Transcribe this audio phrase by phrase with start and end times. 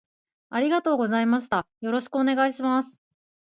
[0.49, 2.91] ありがとうございましたよろしくお願いします